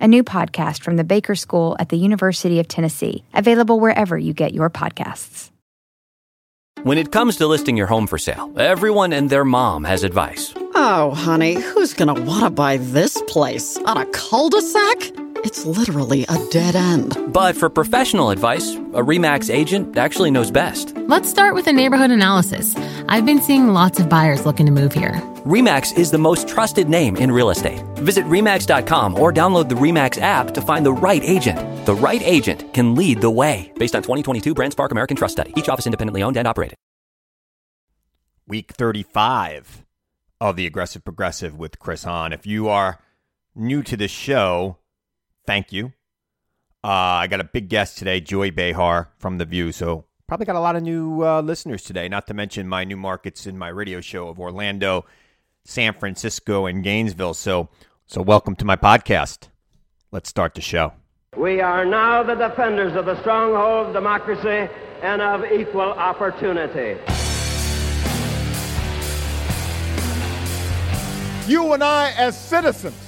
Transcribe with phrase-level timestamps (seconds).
[0.00, 4.32] a new podcast from the Baker School at the University of Tennessee, available wherever you
[4.32, 5.50] get your podcasts.
[6.84, 10.54] When it comes to listing your home for sale, everyone and their mom has advice.
[10.74, 13.76] Oh, honey, who's going to want to buy this place?
[13.78, 15.17] On a cul de sac?
[15.44, 17.16] It's literally a dead end.
[17.32, 20.96] But for professional advice, a REMAX agent actually knows best.
[20.96, 22.74] Let's start with a neighborhood analysis.
[23.08, 25.12] I've been seeing lots of buyers looking to move here.
[25.46, 27.80] REMAX is the most trusted name in real estate.
[27.98, 31.86] Visit REMAX.com or download the REMAX app to find the right agent.
[31.86, 33.70] The right agent can lead the way.
[33.76, 35.52] Based on 2022 BrandSpark American Trust Study.
[35.56, 36.76] Each office independently owned and operated.
[38.48, 39.84] Week 35
[40.40, 42.32] of the Aggressive Progressive with Chris Hahn.
[42.32, 42.98] If you are
[43.54, 44.77] new to this show,
[45.48, 45.86] thank you.
[46.84, 49.72] Uh, I got a big guest today, Joy Behar from The View.
[49.72, 52.98] So probably got a lot of new uh, listeners today, not to mention my new
[52.98, 55.06] markets in my radio show of Orlando,
[55.64, 57.32] San Francisco, and Gainesville.
[57.32, 57.70] So,
[58.06, 59.48] so welcome to my podcast.
[60.12, 60.92] Let's start the show.
[61.34, 67.00] We are now the defenders of the stronghold of democracy and of equal opportunity.
[71.50, 73.07] You and I, as citizens,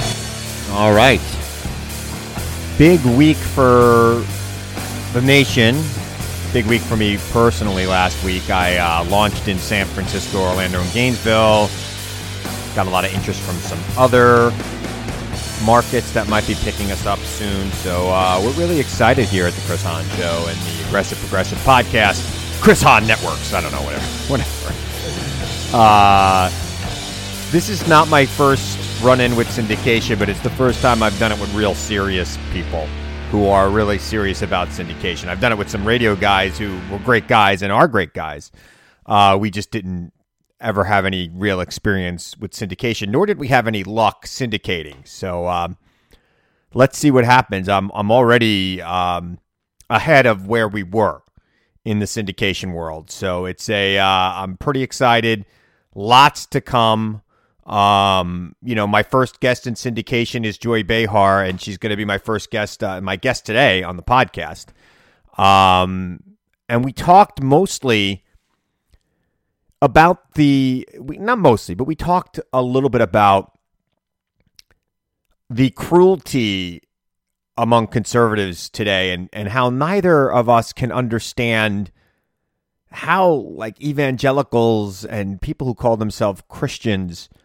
[0.69, 1.21] All right.
[2.77, 4.23] Big week for
[5.13, 5.75] the nation.
[6.53, 8.49] Big week for me personally last week.
[8.49, 11.69] I uh, launched in San Francisco, Orlando, and Gainesville.
[12.75, 14.51] Got a lot of interest from some other
[15.65, 17.69] markets that might be picking us up soon.
[17.71, 21.57] So uh, we're really excited here at the Chris Hahn Show and the Aggressive Progressive
[21.59, 22.39] Podcast.
[22.61, 23.53] Chris Hahn Networks.
[23.53, 24.05] I don't know, whatever.
[24.27, 24.73] Whatever.
[25.73, 26.49] Uh,
[27.51, 31.17] this is not my first run in with syndication, but it's the first time I've
[31.17, 32.85] done it with real serious people
[33.31, 35.27] who are really serious about syndication.
[35.27, 38.51] I've done it with some radio guys who were great guys and are great guys.
[39.05, 40.13] Uh, we just didn't
[40.59, 45.07] ever have any real experience with syndication, nor did we have any luck syndicating.
[45.07, 45.77] So um,
[46.75, 47.67] let's see what happens.
[47.67, 49.39] I'm I'm already um,
[49.89, 51.23] ahead of where we were
[51.83, 55.45] in the syndication world, so it's a uh, I'm pretty excited.
[55.95, 57.23] Lots to come.
[57.65, 61.95] Um, you know, my first guest in syndication is Joy Behar, and she's going to
[61.95, 64.67] be my first guest, uh, my guest today on the podcast.
[65.37, 66.23] Um,
[66.67, 68.23] and we talked mostly
[69.81, 73.57] about the, not mostly, but we talked a little bit about
[75.49, 76.81] the cruelty
[77.57, 81.91] among conservatives today and, and how neither of us can understand
[82.89, 87.29] how like evangelicals and people who call themselves Christians–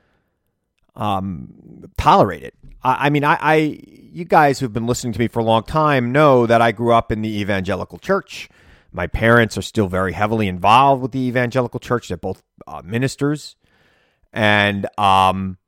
[0.97, 2.55] um, tolerate it.
[2.83, 5.63] I, I mean, I, I, you guys who've been listening to me for a long
[5.63, 8.49] time know that I grew up in the evangelical church.
[8.93, 12.09] My parents are still very heavily involved with the evangelical church.
[12.09, 13.57] They're both uh, ministers,
[14.33, 15.59] and um,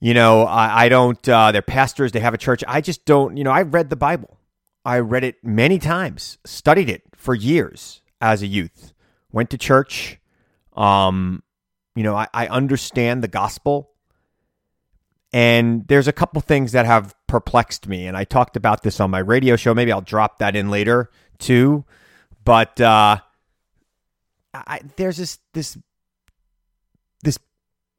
[0.00, 1.28] you know, I, I don't.
[1.28, 2.10] Uh, they're pastors.
[2.10, 2.64] They have a church.
[2.66, 3.36] I just don't.
[3.36, 4.38] You know, I read the Bible.
[4.84, 8.92] I read it many times, studied it for years as a youth.
[9.30, 10.18] Went to church.
[10.74, 11.42] Um,
[11.94, 13.90] you know, I, I understand the gospel.
[15.32, 18.06] And there's a couple things that have perplexed me.
[18.06, 19.74] And I talked about this on my radio show.
[19.74, 21.84] Maybe I'll drop that in later too.
[22.44, 23.18] But uh,
[24.52, 25.78] I, there's this this
[27.22, 27.38] this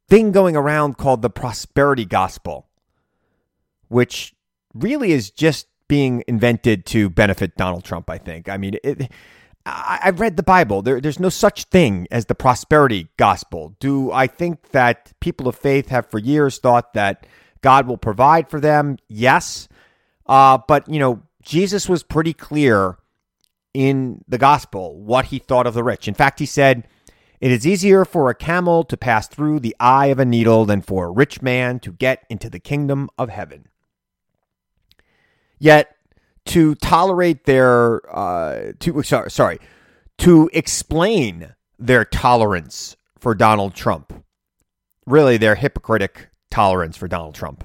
[0.09, 2.67] thing going around called the prosperity gospel,
[3.87, 4.35] which
[4.73, 8.09] really is just being invented to benefit Donald Trump.
[8.09, 8.49] I think.
[8.49, 9.11] I mean, it,
[9.65, 10.81] I, I've read the Bible.
[10.81, 13.75] There, there's no such thing as the prosperity gospel.
[13.79, 17.25] Do I think that people of faith have for years thought that
[17.61, 18.97] God will provide for them?
[19.07, 19.67] Yes.
[20.25, 22.97] Uh, but, you know, Jesus was pretty clear
[23.73, 26.07] in the gospel what he thought of the rich.
[26.07, 26.87] In fact, he said,
[27.39, 30.81] It is easier for a camel to pass through the eye of a needle than
[30.81, 33.67] for a rich man to get into the kingdom of heaven.
[35.59, 35.95] Yet,
[36.45, 39.59] to tolerate their, uh, to sorry, sorry,
[40.17, 44.13] to explain their tolerance for Donald Trump,
[45.05, 47.63] really their hypocritic tolerance for Donald Trump.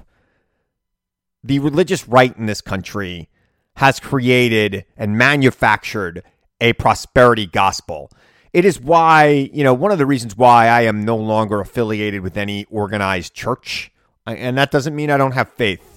[1.43, 3.29] The religious right in this country
[3.77, 6.23] has created and manufactured
[6.59, 8.11] a prosperity gospel.
[8.53, 12.21] It is why, you know, one of the reasons why I am no longer affiliated
[12.21, 13.91] with any organized church.
[14.25, 15.96] And that doesn't mean I don't have faith.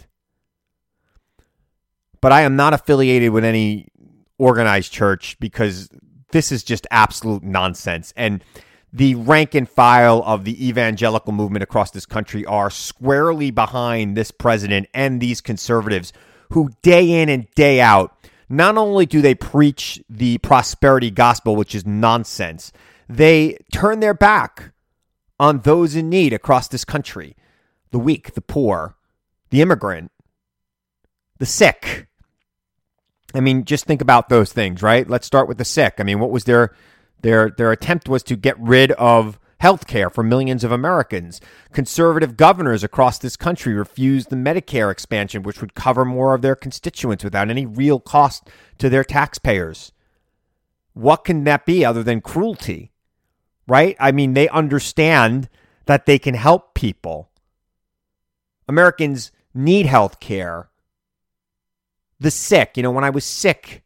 [2.21, 3.89] But I am not affiliated with any
[4.39, 5.89] organized church because
[6.33, 8.13] this is just absolute nonsense.
[8.17, 8.45] And
[8.93, 14.31] the rank and file of the evangelical movement across this country are squarely behind this
[14.31, 16.13] president and these conservatives
[16.51, 18.17] who day in and day out,
[18.49, 22.73] not only do they preach the prosperity gospel, which is nonsense,
[23.09, 24.73] they turn their back
[25.39, 27.37] on those in need across this country
[27.93, 28.95] the weak, the poor,
[29.51, 30.13] the immigrant,
[31.39, 32.07] the sick.
[33.35, 35.09] I mean, just think about those things, right?
[35.09, 35.95] Let's start with the sick.
[35.99, 36.75] I mean, what was their
[37.23, 41.41] their their attempt was to get rid of health care for millions of Americans.
[41.73, 46.57] Conservative governors across this country refused the Medicare expansion, which would cover more of their
[46.57, 48.49] constituents without any real cost
[48.79, 49.93] to their taxpayers.
[50.95, 52.91] What can that be other than cruelty?
[53.69, 53.97] Right?
[54.01, 55.49] I mean, they understand
[55.85, 57.31] that they can help people.
[58.67, 60.70] Americans need health care.
[62.21, 63.83] The sick, you know, when I was sick,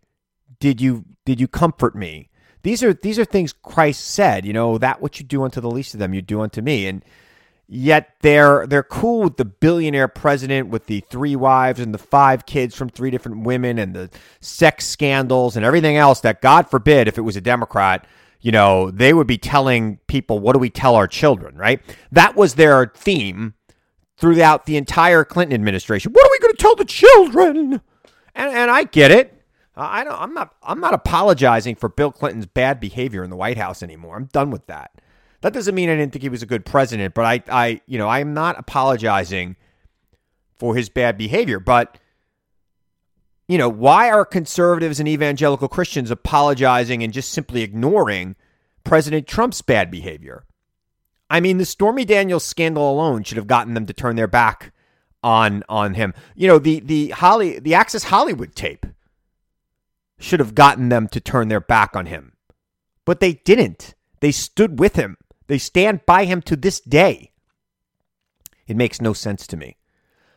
[0.59, 2.31] did you did you comfort me?
[2.63, 5.71] These are these are things Christ said, you know, that what you do unto the
[5.71, 6.87] least of them, you do unto me.
[6.87, 7.05] And
[7.67, 12.47] yet they're they're cool with the billionaire president with the three wives and the five
[12.47, 14.11] kids from three different women and the
[14.41, 18.07] sex scandals and everything else that God forbid if it was a Democrat,
[18.41, 21.81] you know, they would be telling people what do we tell our children, right?
[22.13, 23.55] That was their theme
[24.17, 26.13] throughout the entire Clinton administration.
[26.13, 27.81] What are we going to tell the children?
[28.35, 29.35] And and I get it.
[29.77, 30.21] I don't.
[30.21, 30.55] I'm not.
[30.63, 34.17] I'm not apologizing for Bill Clinton's bad behavior in the White House anymore.
[34.17, 34.93] I'm done with that.
[35.41, 37.99] That doesn't mean I didn't think he was a good president, but I, I, you
[37.99, 39.57] know, I am not apologizing
[40.59, 41.61] for his bad behavior.
[41.61, 41.99] But
[43.49, 48.37] you know, why are conservatives and evangelical Christians apologizing and just simply ignoring
[48.85, 50.45] President Trump's bad behavior?
[51.29, 54.73] I mean, the Stormy Daniels scandal alone should have gotten them to turn their back
[55.25, 56.15] on on him.
[56.37, 58.87] You know, the the Holly the Access Hollywood tape
[60.19, 62.35] should have gotten them to turn their back on him.
[63.05, 63.95] But they didn't.
[64.21, 65.17] They stood with him.
[65.49, 67.33] They stand by him to this day.
[68.67, 69.77] It makes no sense to me.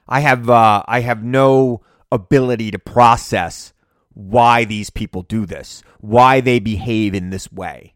[0.07, 1.81] I have uh, I have no
[2.11, 3.73] ability to process
[4.13, 7.93] why these people do this, why they behave in this way.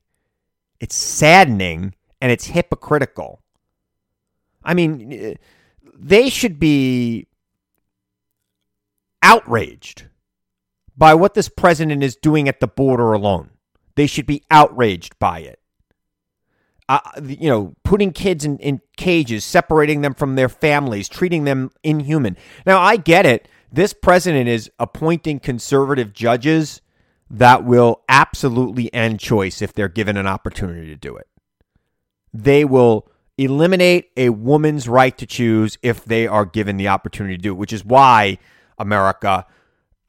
[0.79, 3.41] It's saddening and it's hypocritical.
[4.63, 5.38] I mean,
[5.97, 7.27] they should be
[9.21, 10.05] outraged
[10.97, 13.49] by what this president is doing at the border alone.
[13.95, 15.59] They should be outraged by it.
[16.89, 21.71] Uh, you know, putting kids in, in cages, separating them from their families, treating them
[21.83, 22.36] inhuman.
[22.65, 23.48] Now, I get it.
[23.71, 26.81] This president is appointing conservative judges
[27.29, 31.27] that will absolutely end choice if they're given an opportunity to do it.
[32.33, 33.07] They will
[33.43, 37.57] eliminate a woman's right to choose if they are given the opportunity to do it,
[37.57, 38.38] which is why
[38.77, 39.45] America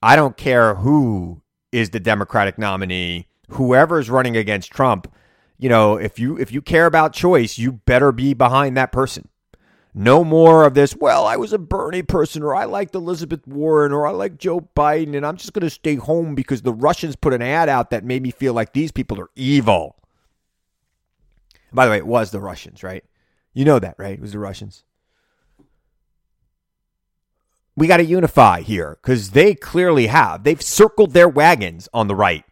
[0.02, 5.12] I don't care who is the Democratic nominee, whoever is running against Trump,
[5.58, 9.28] you know, if you if you care about choice, you better be behind that person.
[9.94, 13.92] No more of this, well, I was a Bernie person or I liked Elizabeth Warren
[13.92, 17.14] or I like Joe Biden and I'm just going to stay home because the Russians
[17.14, 19.96] put an ad out that made me feel like these people are evil.
[21.74, 23.04] By the way, it was the Russians, right?
[23.54, 24.14] You know that, right?
[24.14, 24.84] It was the Russians
[27.76, 30.44] we got to unify here because they clearly have.
[30.44, 32.44] They've circled their wagons on the right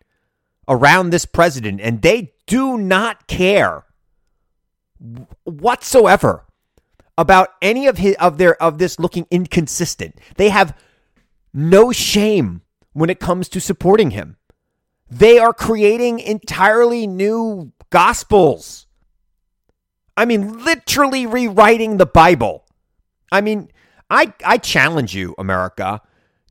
[0.69, 3.85] around this president, and they do not care
[5.45, 6.47] whatsoever
[7.19, 10.19] about any of his of their of this looking inconsistent.
[10.37, 10.77] They have
[11.53, 14.37] no shame when it comes to supporting him.
[15.11, 18.87] They are creating entirely new gospels.
[20.21, 22.67] I mean, literally rewriting the Bible.
[23.33, 23.71] I mean,
[24.11, 26.03] I, I challenge you, America,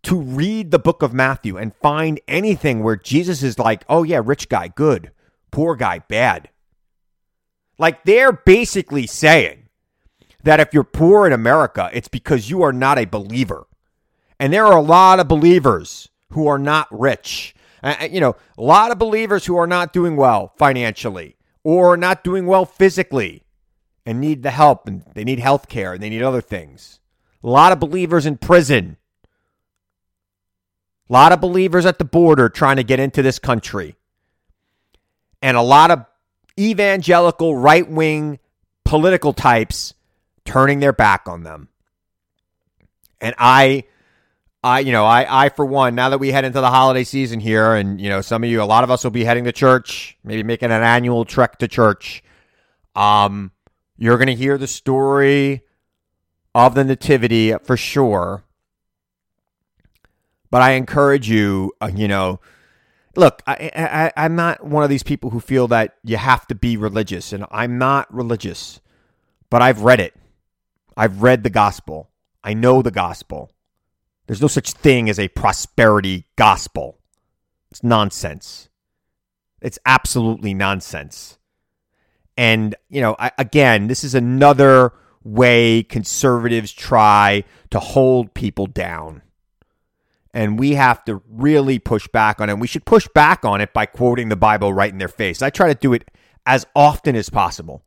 [0.01, 4.23] to read the book of Matthew and find anything where Jesus is like, oh, yeah,
[4.25, 5.11] rich guy, good,
[5.51, 6.49] poor guy, bad.
[7.77, 9.69] Like they're basically saying
[10.41, 13.67] that if you're poor in America, it's because you are not a believer.
[14.39, 17.53] And there are a lot of believers who are not rich.
[17.83, 22.23] Uh, you know, a lot of believers who are not doing well financially or not
[22.23, 23.43] doing well physically
[24.09, 26.99] and need the help and they need health care and they need other things.
[27.43, 28.97] A lot of believers in prison
[31.09, 33.95] a lot of believers at the border trying to get into this country.
[35.41, 36.05] And a lot of
[36.59, 38.39] evangelical right wing
[38.85, 39.93] political types
[40.45, 41.69] turning their back on them.
[43.21, 43.85] And I
[44.63, 47.39] I you know, I I for one, now that we head into the holiday season
[47.39, 49.51] here and you know, some of you a lot of us will be heading to
[49.51, 52.23] church, maybe making an annual trek to church.
[52.95, 53.51] Um
[53.99, 55.61] you're going to hear the story
[56.55, 58.43] of the nativity for sure.
[60.49, 62.39] But I encourage you, uh, you know,
[63.15, 66.55] look, I, I, I'm not one of these people who feel that you have to
[66.55, 68.79] be religious, and I'm not religious,
[69.49, 70.15] but I've read it.
[70.95, 72.09] I've read the gospel.
[72.41, 73.51] I know the gospel.
[74.27, 76.99] There's no such thing as a prosperity gospel.
[77.69, 78.69] It's nonsense.
[79.61, 81.38] It's absolutely nonsense.
[82.39, 84.93] And, you know, I, again, this is another
[85.25, 89.23] way conservatives try to hold people down
[90.33, 92.57] and we have to really push back on it.
[92.57, 95.41] We should push back on it by quoting the Bible right in their face.
[95.41, 96.09] I try to do it
[96.45, 97.83] as often as possible.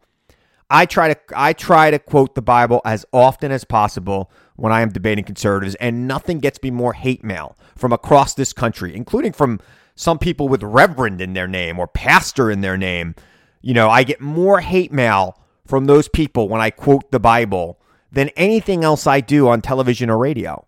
[0.68, 4.80] I try to I try to quote the Bible as often as possible when I
[4.80, 9.32] am debating conservatives, and nothing gets me more hate mail from across this country, including
[9.32, 9.60] from
[9.94, 13.14] some people with reverend in their name or pastor in their name.
[13.62, 17.78] You know, I get more hate mail from those people when I quote the Bible
[18.10, 20.66] than anything else I do on television or radio.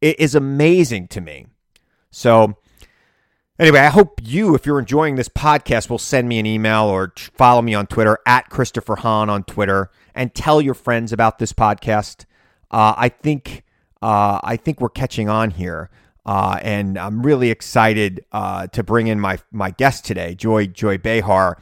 [0.00, 1.46] It is amazing to me.
[2.10, 2.56] So,
[3.58, 7.12] anyway, I hope you, if you're enjoying this podcast, will send me an email or
[7.34, 11.52] follow me on Twitter at Christopher Hahn on Twitter and tell your friends about this
[11.52, 12.24] podcast.
[12.70, 13.64] Uh, I think
[14.00, 15.90] uh, I think we're catching on here.
[16.24, 20.98] Uh, and I'm really excited uh, to bring in my my guest today, Joy Joy
[20.98, 21.58] Behar,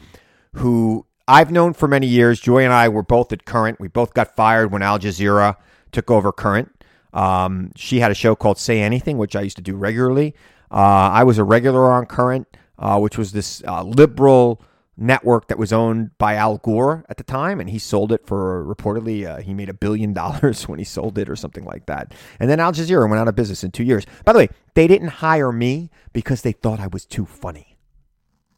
[0.57, 2.41] who I've known for many years.
[2.41, 3.81] Joy and I were both at Current.
[3.81, 5.57] We both got fired when Al Jazeera
[5.93, 6.73] took over Current.
[7.13, 10.35] Um, she had a show called Say Anything, which I used to do regularly.
[10.71, 12.47] Uh, I was a regular on Current,
[12.79, 14.63] uh, which was this uh, liberal
[14.99, 18.65] network that was owned by Al Gore at the time, and he sold it for
[18.65, 22.13] reportedly uh, he made a billion dollars when he sold it or something like that.
[22.41, 24.07] And then Al Jazeera went out of business in two years.
[24.25, 27.77] By the way, they didn't hire me because they thought I was too funny.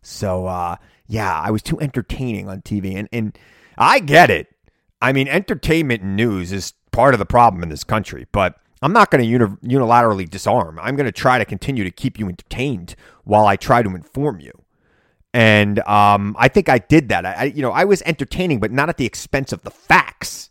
[0.03, 0.77] So uh,
[1.09, 3.37] yeah, I was too entertaining on TV, and and
[3.77, 4.49] I get it.
[5.01, 8.93] I mean, entertainment and news is part of the problem in this country, but I'm
[8.93, 10.79] not going to uni- unilaterally disarm.
[10.81, 14.41] I'm going to try to continue to keep you entertained while I try to inform
[14.41, 14.53] you.
[15.35, 17.25] And um, I think I did that.
[17.25, 20.51] I, you know, I was entertaining, but not at the expense of the facts.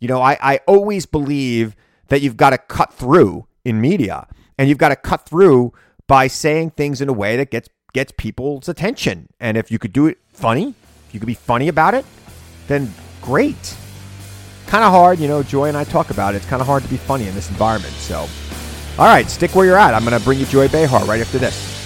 [0.00, 1.76] You know, I, I always believe
[2.08, 4.26] that you've got to cut through in media,
[4.58, 5.72] and you've got to cut through
[6.06, 9.28] by saying things in a way that gets gets people's attention.
[9.40, 10.74] And if you could do it funny,
[11.08, 12.04] if you could be funny about it,
[12.66, 13.76] then great
[14.70, 15.42] kind of hard, you know.
[15.42, 16.38] Joy and I talk about it.
[16.38, 17.92] It's kind of hard to be funny in this environment.
[17.94, 18.28] So,
[18.98, 19.94] all right, stick where you're at.
[19.94, 21.78] I'm going to bring you Joy Behar right after this.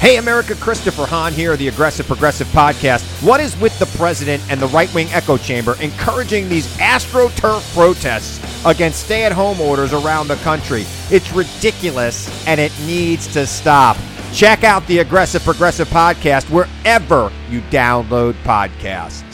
[0.00, 3.04] Hey, America, Christopher Hahn here, the Aggressive Progressive Podcast.
[3.26, 8.40] What is with the president and the right wing echo chamber encouraging these AstroTurf protests
[8.66, 10.84] against stay at home orders around the country?
[11.10, 13.96] It's ridiculous and it needs to stop.
[14.34, 19.33] Check out the Aggressive Progressive Podcast wherever you download podcasts.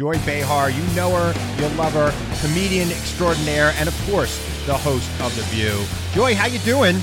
[0.00, 5.06] Joy Behar, you know her, you'll love her, comedian extraordinaire, and of course, the host
[5.20, 5.78] of The View.
[6.14, 6.96] Joy, how you doing?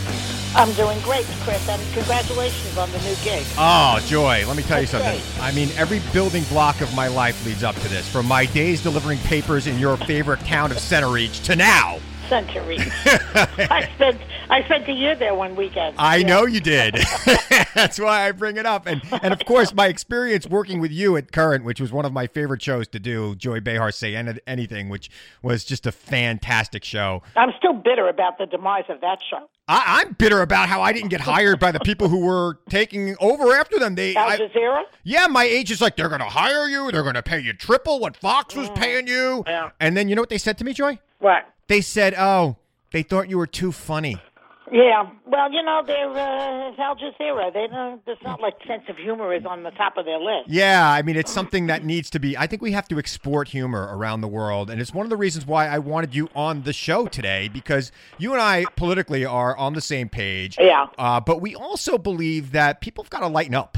[0.56, 3.46] I'm doing great, Chris, and congratulations on the new gig.
[3.56, 5.12] Oh, Joy, let me tell That's you something.
[5.12, 5.44] great.
[5.44, 8.10] I mean, every building block of my life leads up to this.
[8.12, 12.82] From my days delivering papers in your favorite town of Centereach to now, centuries.
[13.06, 15.96] I spent I spent a year there one weekend.
[15.98, 16.96] I know you did.
[17.74, 18.86] That's why I bring it up.
[18.86, 22.14] And and of course, my experience working with you at Current, which was one of
[22.14, 25.10] my favorite shows to do, Joy Behar Say Anything, which
[25.42, 27.22] was just a fantastic show.
[27.36, 29.50] I'm still bitter about the demise of that show.
[29.70, 33.18] I, I'm bitter about how I didn't get hired by the people who were taking
[33.20, 33.96] over after them.
[33.96, 34.84] They Al I- Jazeera?
[35.04, 36.90] yeah, my agent's like, they're going to hire you.
[36.92, 39.44] They're going to pay you triple what Fox was paying you.
[39.46, 39.48] Mm.
[39.48, 39.70] Yeah.
[39.82, 41.00] And then you know what they said to me, Joy?
[41.20, 41.44] What?
[41.68, 42.58] They said, oh,
[42.92, 44.22] they thought you were too funny.
[44.72, 45.10] Yeah.
[45.26, 47.54] Well, you know, they're uh, it's Al Jazeera.
[47.54, 48.02] They don't.
[48.06, 50.50] It's not like sense of humor is on the top of their list.
[50.50, 52.38] Yeah, I mean, it's something that needs to be.
[52.38, 55.16] I think we have to export humor around the world, and it's one of the
[55.18, 59.56] reasons why I wanted you on the show today because you and I politically are
[59.56, 60.58] on the same page.
[60.60, 60.88] Yeah.
[60.98, 63.78] Uh, but we also believe that people have got to lighten up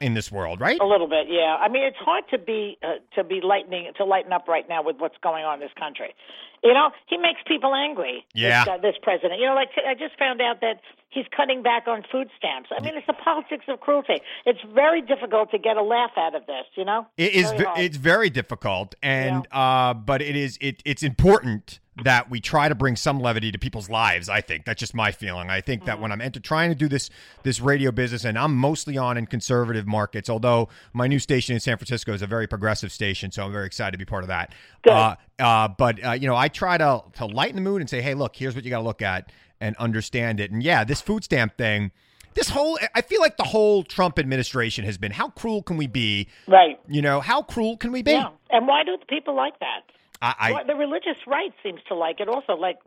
[0.00, 0.80] in this world, right?
[0.80, 1.58] A little bit, yeah.
[1.60, 4.82] I mean, it's hard to be uh, to be lightening to lighten up right now
[4.82, 6.14] with what's going on in this country.
[6.62, 8.26] You know, he makes people angry.
[8.34, 8.64] Yeah.
[8.64, 9.40] This, uh, this president.
[9.40, 12.68] You know, like I just found out that he's cutting back on food stamps.
[12.76, 14.20] I mean, it's the politics of cruelty.
[14.44, 16.66] It's very difficult to get a laugh out of this.
[16.74, 17.50] You know, It is.
[17.52, 20.58] Very ve- It's very difficult, and uh, but it is.
[20.60, 24.28] It, it's important that we try to bring some levity to people's lives.
[24.30, 25.50] I think that's just my feeling.
[25.50, 25.86] I think Mm-hmm.
[25.86, 27.10] that when I'm enter- trying to do this
[27.42, 31.60] this radio business, and I'm mostly on in conservative markets, although my new station in
[31.60, 34.28] San Francisco is a very progressive station, so I'm very excited to be part of
[34.28, 34.52] that.
[34.82, 34.92] Good.
[34.92, 38.02] Uh, uh, but uh, you know, I try to to lighten the mood and say,
[38.02, 40.50] hey, look, here's what you got to look at and understand it.
[40.50, 41.90] And yeah, this food stamp thing.
[42.34, 45.88] This whole, I feel like the whole Trump administration has been, how cruel can we
[45.88, 46.28] be?
[46.46, 46.78] Right.
[46.86, 48.12] You know, how cruel can we be?
[48.12, 48.28] Yeah.
[48.50, 49.80] And why do the people like that?
[50.22, 52.52] I, I the religious right seems to like it also.
[52.52, 52.78] Like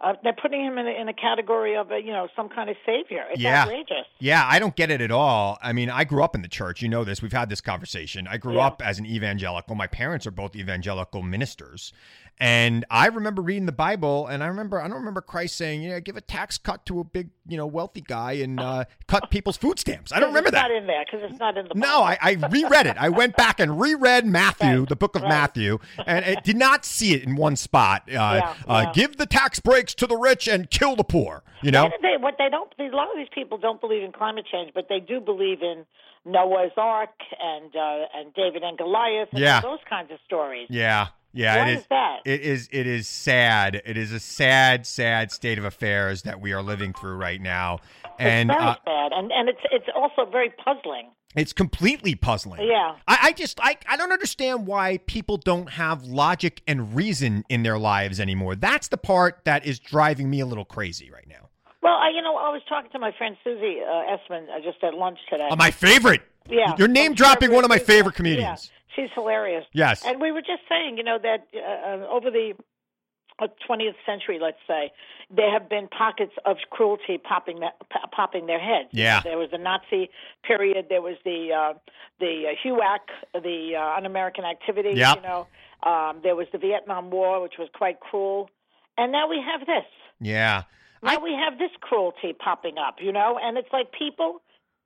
[0.00, 2.68] uh, they're putting him in a, in a category of a, you know some kind
[2.70, 3.24] of savior.
[3.30, 4.06] It's yeah, outrageous.
[4.20, 5.58] yeah, I don't get it at all.
[5.62, 6.82] I mean, I grew up in the church.
[6.82, 7.20] You know this.
[7.22, 8.28] We've had this conversation.
[8.28, 8.66] I grew Yeah.
[8.66, 9.74] up as an evangelical.
[9.74, 11.92] My parents are both evangelical ministers,
[12.38, 14.26] and I remember reading the Bible.
[14.26, 17.00] And I remember, I don't remember Christ saying, "You know, give a tax cut to
[17.00, 20.48] a big, you know, wealthy guy and uh, cut people's food stamps." I don't remember
[20.48, 20.68] it's that.
[20.68, 21.74] Not in there because it's not in the.
[21.74, 21.80] Bible.
[21.86, 22.96] No, I, I reread it.
[22.98, 27.14] I went back and reread Matthew, the book of Matthew, and it did not see
[27.14, 28.02] it in one spot.
[28.08, 28.92] Uh, Yeah, uh, yeah.
[28.92, 31.42] Give the tax breaks to the rich and kill the poor.
[31.62, 34.44] You know, they, what they don't, a lot of these people don't believe in climate
[34.50, 35.86] change, but they do believe in
[36.26, 37.10] Noah's Ark
[37.40, 39.60] and uh, and David and Goliath and Yeah.
[39.60, 40.66] those kinds of stories.
[40.68, 41.56] Yeah, yeah.
[41.56, 42.18] Why it is is that?
[42.24, 42.68] It is.
[42.72, 43.82] It is sad.
[43.84, 47.80] It is a sad, sad state of affairs that we are living through right now,
[48.18, 51.10] and it's very uh, sad, and and it's it's also very puzzling.
[51.36, 52.66] it's completely puzzling.
[52.66, 52.96] Yeah.
[53.08, 57.62] I, I just I, I don't understand why people don't have logic and reason in
[57.62, 58.54] their lives anymore.
[58.54, 61.48] That's the part that is driving me a little crazy right now.
[61.82, 64.82] Well, I, you know, I was talking to my friend Susie uh, Essman uh, just
[64.82, 65.48] at lunch today.
[65.50, 66.22] Uh, my favorite.
[66.48, 66.74] Yeah.
[66.78, 68.70] You're name dropping one of my favorite Yeah, comedians.
[68.94, 69.64] she's hilarious.
[69.72, 70.02] Yes.
[70.04, 72.52] And we were just saying, you know, that uh, uh, over the
[73.38, 74.92] uh, 20th century, let's say,
[75.34, 78.90] there have been pockets of cruelty popping that, p- popping their heads.
[78.92, 79.20] Yeah.
[79.22, 80.10] There was the Nazi
[80.46, 80.86] period.
[80.90, 81.78] There was the uh,
[82.20, 84.96] the uh, HUAC, the uh, un-American activities.
[84.98, 85.16] Yep.
[85.16, 85.46] You know,
[85.82, 88.50] um, there was the Vietnam War, which was quite cruel,
[88.98, 89.84] and now we have this.
[90.20, 90.64] Yeah.
[91.02, 94.40] Now we have this cruelty popping up, you know, and it's like people.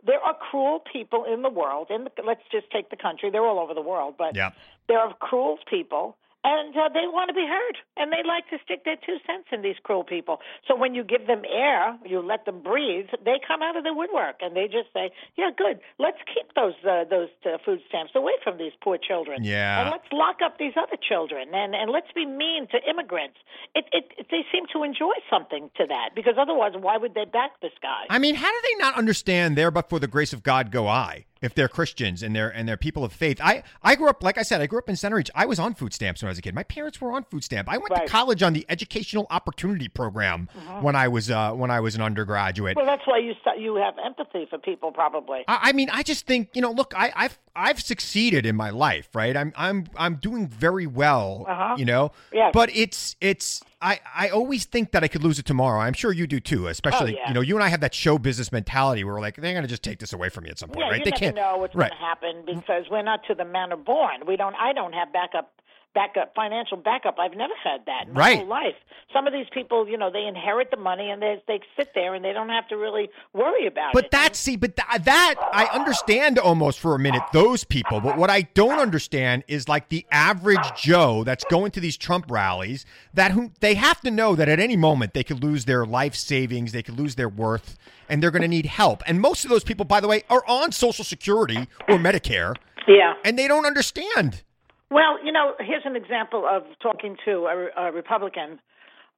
[0.08, 3.28] There are cruel people in the world, and let's just take the country.
[3.28, 4.52] They're all over the world, but Yeah.
[4.88, 8.58] there are cruel people, and uh, they want to be heard, and they like to
[8.64, 10.38] stick their two cents in these cruel people.
[10.66, 13.92] So when you give them air, you let them breathe, they come out of the
[13.92, 15.80] woodwork, and they just say, "Yeah, good.
[15.98, 19.80] Let's keep those uh, those uh, food stamps away from these poor children, Yeah.
[19.82, 23.36] and let's lock up these other children, and and let's be mean to immigrants."
[23.74, 27.24] It, it, it they seem to enjoy something to that because otherwise, why would they
[27.24, 28.04] back this guy?
[28.10, 30.86] I mean, how do they not understand there but for the grace of God go
[30.86, 31.26] I?
[31.40, 33.40] If they're Christians and they're and they're people of faith.
[33.40, 35.30] I, I grew up, like I said, I grew up in Centereach.
[35.34, 36.54] I was on food stamps when I was a kid.
[36.54, 37.68] My parents were on food stamp.
[37.68, 38.06] I went Right.
[38.06, 40.82] to college on the Educational Opportunity Program Mhm.
[40.82, 42.76] when I was uh, when I was an undergraduate.
[42.76, 45.44] Well, that's why you st- you have empathy for people, probably.
[45.46, 46.72] I, I mean, I just think you know.
[46.72, 49.36] Look, I, I've I've succeeded in my life, right?
[49.36, 51.76] I'm I'm I'm doing very well, Uh-huh.
[51.78, 52.12] you know.
[52.32, 52.50] Yes.
[52.52, 55.80] But it's it's I I always think that I could lose it tomorrow.
[55.80, 56.66] I'm sure you do too.
[56.66, 57.28] Especially Oh, yeah.
[57.28, 59.68] you know you and I have that show business mentality where we're like they're gonna
[59.68, 60.98] just take this away from you at some point, Yeah, right?
[60.98, 61.36] you they never can't.
[61.36, 61.90] know what's right.
[61.90, 62.58] going to happen mm-hmm.
[62.60, 64.26] because we're not to the manner born.
[64.26, 64.54] We don't.
[64.56, 65.52] I don't have backup,
[65.94, 67.16] backup, financial backup.
[67.18, 68.38] I've never had that in my Right.
[68.38, 68.74] whole life.
[69.12, 72.14] Some of these people, you know, they inherit the money and they they sit there
[72.14, 74.10] and they don't have to really worry about But it.
[74.10, 78.00] But that, see, but th- that I understand almost for a minute those people.
[78.00, 82.26] But what I don't understand is like the average Joe that's going to these Trump
[82.30, 85.86] rallies that who they have to know that at any moment they could lose their
[85.86, 87.76] life savings, they could lose their worth,
[88.08, 89.02] and they're going to need help.
[89.06, 92.54] And most of those people, by the way, are on Social Security or Medicare,
[92.86, 93.14] yeah.
[93.24, 94.42] and they don't understand.
[94.90, 98.58] Well, you know, here's an example of talking to a, a Republican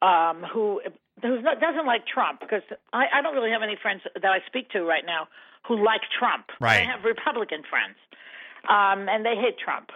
[0.03, 0.81] um, who
[1.23, 4.71] who doesn't like Trump because I, I don't really have any friends that I speak
[4.71, 5.29] to right now
[5.69, 6.47] who like Trump.
[6.61, 6.81] Right.
[6.81, 7.97] I have Republican friends,
[8.69, 9.91] um, and they hate Trump.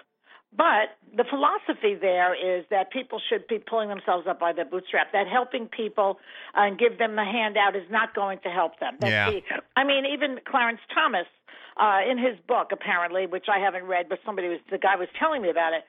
[0.56, 5.10] But the philosophy there is that people should be pulling themselves up by their bootstrap.
[5.12, 6.20] That helping people
[6.54, 8.96] and give them a handout is not going to help them.
[9.00, 9.30] That's Yeah.
[9.30, 9.42] the,
[9.74, 11.26] I mean, even Clarence Thomas,
[11.76, 15.08] uh, in his book, apparently, which I haven't read, but somebody was the guy was
[15.18, 15.82] telling me about it.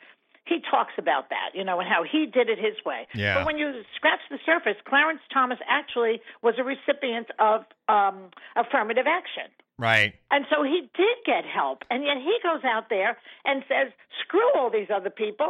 [0.46, 3.08] He talks about that, you know, and how he did it his way.
[3.16, 3.36] Yeah.
[3.36, 9.06] But when you scratch the surface, Clarence Thomas actually was a recipient of um, affirmative
[9.08, 9.50] action.
[9.80, 10.14] Right.
[10.30, 11.84] And so he did get help.
[11.90, 15.50] And yet he goes out there and says, screw all these other people.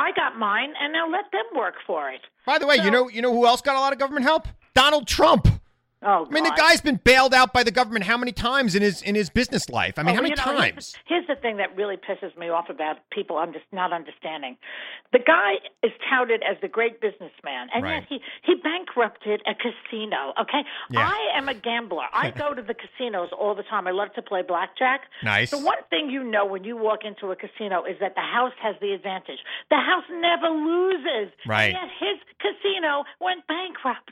[0.00, 2.20] I got mine, and now let them work for it.
[2.44, 4.48] By the way, you know you know who else got a lot of government help?
[4.74, 5.46] Donald Trump.
[6.04, 8.82] Oh, I mean, the guy's been bailed out by the government how many times in
[8.82, 9.98] his in his business life?
[9.98, 10.94] I mean, Oh, how many you know, here's- times?
[11.06, 14.58] Here's, the thing that really pisses me off about people I'm just not understanding.
[15.12, 17.94] The guy is touted as the great businessman, and Right.
[17.94, 20.34] yet he, he bankrupted a casino.
[20.38, 21.08] Okay, Yeah.
[21.08, 22.04] I am a gambler.
[22.12, 23.86] I go to the casinos all the time.
[23.86, 25.02] I love to play blackjack.
[25.22, 25.50] Nice.
[25.50, 28.52] The one thing you know when you walk into a casino is that the house
[28.60, 29.38] has the advantage.
[29.70, 31.32] The house never loses.
[31.46, 31.74] Right.
[31.74, 34.10] And yet his casino went bankrupt.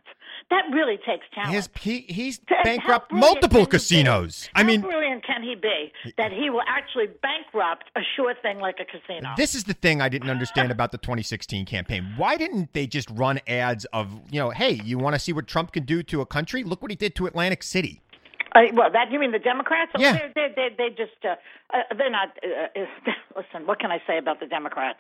[0.53, 1.55] That really takes talent.
[1.55, 3.71] His he he's bankrupt multiple can he be?
[3.71, 4.51] casinos.
[4.55, 8.59] I mean, How brilliant can he be that he will actually bankrupt a sure thing
[8.59, 9.33] like a casino?
[9.35, 12.13] This is the thing I didn't understand about the 2016 campaign.
[12.19, 15.47] Why didn't they just run ads of, you know, hey, you want to see what
[15.47, 16.63] Trump can do to a country?
[16.65, 18.03] Look what he did to Atlantic City.
[18.55, 19.93] Uh, well, that you mean the Democrats?
[19.99, 20.13] Yeah.
[20.13, 21.37] They're, they're, they're, they just uh,
[21.75, 22.37] uh, they're not.
[22.45, 24.99] Uh, uh, listen, what can I say about the Democrats?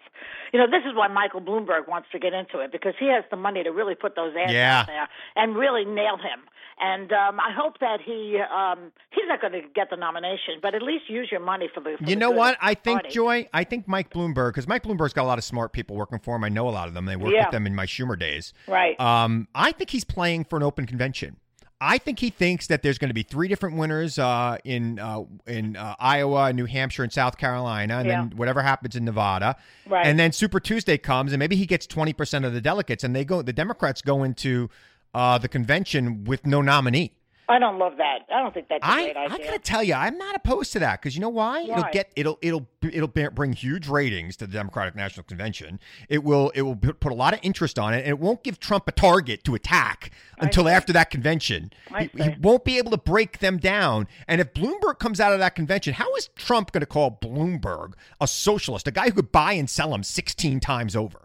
[0.53, 3.25] You know, this is why Michael Bloomberg wants to get into it because he has
[3.31, 4.81] the money to really put those ads Yeah.
[4.81, 6.41] out there and really nail him.
[6.81, 10.75] And um, I hope that he um, he's not going to get the nomination, but
[10.75, 11.97] at least use your money for the.
[11.99, 12.57] For You the know what?
[12.61, 13.15] I think party.
[13.15, 13.49] Joy.
[13.53, 16.35] I think Mike Bloomberg, because Mike Bloomberg's got a lot of smart people working for
[16.35, 16.43] him.
[16.45, 17.05] I know a lot of them.
[17.05, 17.45] They work Yeah.
[17.45, 18.55] with them in my Schumer days.
[18.67, 18.99] Right.
[18.99, 21.37] Um, I think he's playing for an open convention.
[21.85, 25.25] I think he thinks that there's going to be three different winners uh, in uh,
[25.49, 29.57] in uh, Iowa, New Hampshire, and South Carolina, and then whatever happens in Nevada.
[29.88, 30.07] Right.
[30.07, 33.16] And then Super Tuesday comes, and maybe he gets twenty percent of the delegates, and
[33.16, 33.42] they go.
[33.42, 34.71] The Democrats go into
[35.12, 37.14] uh, the convention with no nominee.
[37.48, 38.20] I don't love that.
[38.33, 40.78] I don't think that's a I, great I gotta tell you, I'm not opposed to
[40.78, 41.64] that because you know why?
[41.64, 41.78] why?
[41.78, 45.81] It'll get it'll it'll it'll bring huge ratings to the Democratic National Convention.
[46.09, 48.61] It will it will put a lot of interest on it, and it won't give
[48.61, 51.72] Trump a target to attack until after that convention.
[51.98, 54.09] He, he won't be able to break them down.
[54.28, 57.94] And if Bloomberg comes out of that convention, how is Trump going to call Bloomberg
[58.20, 61.22] a socialist, a guy who could buy and sell him 16 times over?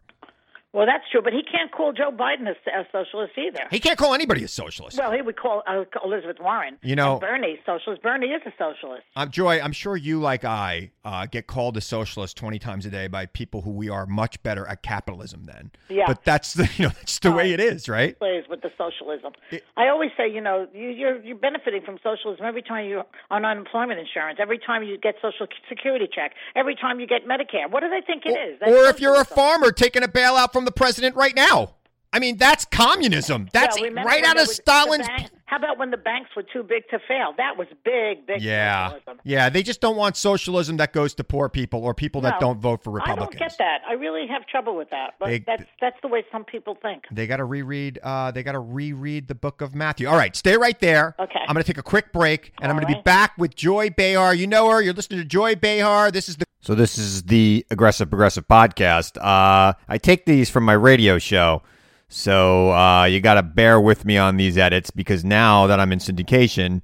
[0.78, 3.64] Well, that's true, but he can't call Joe Biden a, a socialist either.
[3.72, 5.00] He can't call anybody a socialist.
[5.00, 6.78] Well, he would call uh, Elizabeth Warren.
[6.84, 8.04] You know- and Bernie socialist.
[8.04, 9.02] Bernie is a socialist.
[9.16, 12.92] Um, Joy, I'm sure you, like I, uh, get called a socialist 20 times a
[12.92, 15.72] day by people who we are much better at capitalism than.
[15.90, 16.04] Yeah.
[16.06, 18.16] But that's the, you know, that's the way it is, right?
[18.20, 19.34] Plays with the socialism.
[19.78, 23.46] I always say, you know, you, you're you're benefiting from socialism every time you're on
[23.46, 27.68] unemployment insurance, every time you get Social Security check, every time you get Medicare.
[27.68, 28.60] What do they think it is?
[28.60, 31.74] That's Or if you're a farmer taking a bailout from the president right now.
[32.14, 33.50] I mean, that's communism.
[33.54, 35.08] That's Well, right out of Stalin's.
[35.08, 37.34] bank- how about when the banks were too big to fail?
[37.38, 38.90] That was big, big Yeah.
[38.90, 39.20] socialism.
[39.24, 39.50] Yeah.
[39.50, 42.84] They just don't want socialism that goes to poor people or people that don't vote
[42.84, 43.36] for Republicans.
[43.36, 43.82] I don't get that.
[43.88, 45.14] I really have trouble with that.
[45.20, 47.04] But They- that's that's the way some people think.
[47.12, 48.00] They got to reread.
[48.04, 50.08] Uh, they got to reread the book of Matthew.
[50.10, 51.14] All right, stay right there.
[51.20, 51.40] Okay.
[51.48, 53.56] I'm going to take a quick break, and I'm All going to be back with
[53.56, 54.34] Joy Behar.
[54.34, 54.82] You know her.
[54.82, 56.10] You're listening to Joy Behar.
[56.12, 56.47] This is the.
[56.68, 59.16] So this is the aggressive progressive podcast.
[59.16, 61.64] Uh, I take these from my radio show,
[62.10, 65.94] so uh, you got to bear with me on these edits because now that I'm
[65.94, 66.82] in syndication,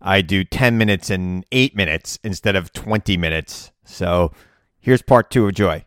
[0.00, 3.72] I do 10 minutes and eight minutes instead of 20 minutes.
[3.84, 4.32] So
[4.78, 5.84] here's part two of Joy.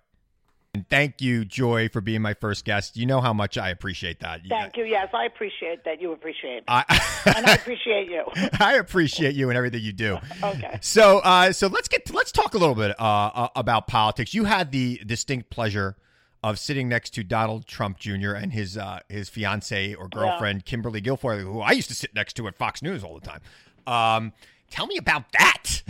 [0.76, 2.98] And thank you, Joy, for being my first guest.
[2.98, 4.42] You know how much I appreciate that.
[4.50, 4.86] Thank you.
[4.86, 6.02] Yes, I appreciate that.
[6.02, 6.64] You appreciate.
[6.68, 6.84] I,
[7.38, 8.24] and I appreciate you.
[8.60, 10.18] I appreciate you and everything you do.
[10.44, 10.78] Okay.
[10.82, 14.34] So, uh, so let's get let's talk a little bit uh, uh, about politics.
[14.34, 15.96] You had the distinct pleasure
[16.44, 18.34] of sitting next to Donald Trump Jr.
[18.34, 22.34] and his uh, his fiance or girlfriend Kimberly Guilfoyle, who I used to sit next
[22.34, 23.42] to at Fox News all the time.
[23.88, 24.34] Um,
[24.70, 25.82] tell me about that.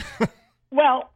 [0.74, 1.13] Well,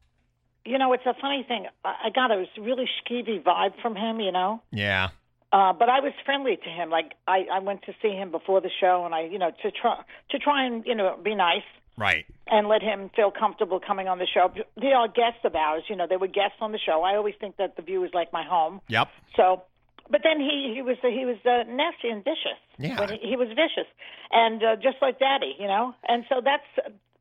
[0.68, 1.66] you know, it's a funny thing.
[1.86, 4.62] I I got a really skeevy vibe from him, you know.
[4.72, 5.10] yeah.
[5.54, 6.90] Uh, but I was friendly to him.
[6.90, 9.72] Like I, I went to see him before the show, and I, you know, to
[9.72, 9.96] try
[10.32, 12.26] to try and you know be nice Right.
[12.48, 14.52] and let him feel comfortable coming on the show.
[14.80, 15.84] They are guests of ours.
[15.90, 17.02] You know, they were guests on the show.
[17.02, 18.82] I always think that the view is like my home.
[18.90, 19.08] Yep.
[19.38, 19.64] So,
[20.12, 22.60] but then he he was he was uh, nasty and vicious.
[22.78, 23.08] Yeah.
[23.08, 23.90] He, he was vicious,
[24.32, 25.96] and uh, just like Daddy, you know.
[26.08, 26.70] And so that's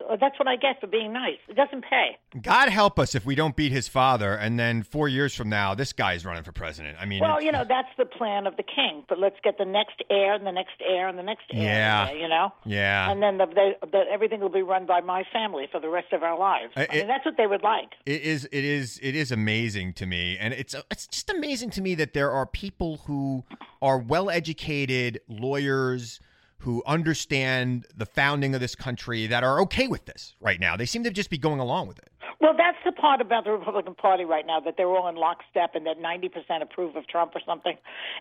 [0.08, 1.38] That's what I get for being nice.
[1.48, 2.16] It doesn't pay.
[2.40, 5.74] God help us if we don't beat his father, and then four years from now,
[5.74, 6.96] this guy's running for president.
[7.00, 9.04] I mean, Well, you know, that's the plan of the king.
[9.08, 11.62] But let's get the next heir and the next heir and the next heir.
[11.62, 12.12] Yeah.
[12.12, 12.52] You know.
[12.64, 13.10] yeah.
[13.10, 16.12] And then the, the, the, everything will be run by my family for the rest
[16.12, 16.72] of our lives.
[16.76, 17.92] Uh, I mean, that's what they would like.
[18.04, 21.80] It is it is it is amazing to me and it's it's just amazing to
[21.80, 23.44] me that there are people who
[23.82, 26.20] are well-educated lawyers
[26.58, 30.76] who understand the founding of this country that are okay with this right now.
[30.76, 32.10] They seem to just be going along with it.
[32.40, 35.74] Well, that's the part about the Republican Party right now that they're all in lockstep
[35.74, 37.76] and that 90% approve of Trump or something.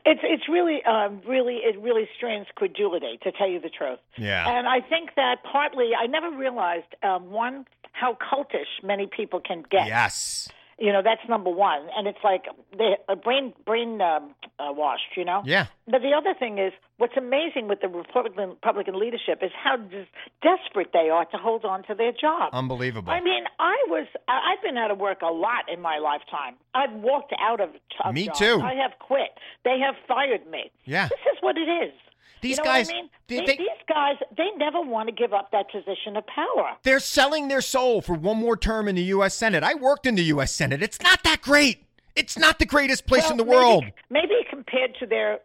[0.05, 3.99] It's it's really um, really it really strains credulity to tell you the truth.
[4.17, 4.47] Yeah.
[4.47, 9.63] And I think that partly I never realized um, one how cultish many people can
[9.69, 9.87] get.
[9.87, 10.49] Yes.
[10.77, 12.43] You know that's number one, and it's like
[12.77, 15.15] they a brain brain um, uh, washed.
[15.15, 15.41] You know.
[15.45, 15.67] Yeah.
[15.87, 20.07] But the other thing is, what's amazing with the Republican Republican leadership is how des-
[20.41, 22.49] desperate they are to hold on to their job.
[22.51, 23.09] Unbelievable.
[23.11, 26.55] I mean, I was I- I've been out of work a lot in my lifetime.
[26.73, 27.69] I've walked out of,
[28.03, 28.39] of Me jobs.
[28.39, 28.59] too.
[28.61, 29.31] I have quit.
[29.63, 30.71] They have fired me.
[30.83, 31.07] Yeah.
[31.07, 31.93] This is what it is.
[32.41, 33.09] These you know guys- I mean?
[33.27, 36.75] they- They- these guys, they never want to give up that position of power.
[36.83, 39.63] They're selling their soul for one more term in the US Senate.
[39.63, 40.83] I worked in the US Senate.
[40.83, 41.83] It's not that great.
[42.15, 43.85] It's not the greatest place Well, in the maybe- world.
[44.09, 45.39] Maybe compared to their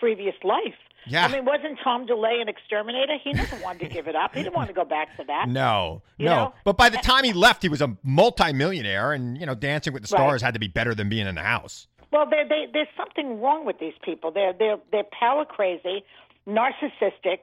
[0.00, 0.74] previous life.
[1.08, 1.24] Yeah.
[1.24, 3.16] I mean, wasn't Tom DeLay an exterminator?
[3.22, 4.34] He never wanted to give it up.
[4.34, 5.48] He didn't want to go back to that.
[5.48, 6.34] No, You no.
[6.36, 6.54] know?
[6.64, 10.02] But by the time he left, he was a multimillionaire, and you know, Dancing with
[10.08, 10.20] the Right.
[10.20, 11.86] Stars had to be better than being in the house.
[12.16, 14.30] Well, they they there's something wrong with these people.
[14.30, 16.02] They're they're they're power crazy,
[16.48, 17.40] narcissistic,